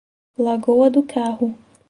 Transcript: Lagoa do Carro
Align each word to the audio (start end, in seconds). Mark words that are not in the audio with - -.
Lagoa 0.39 0.89
do 0.89 1.03
Carro 1.03 1.55